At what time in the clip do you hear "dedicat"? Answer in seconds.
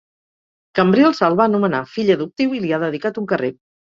2.89-3.21